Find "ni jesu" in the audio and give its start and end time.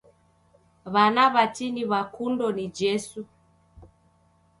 2.57-3.19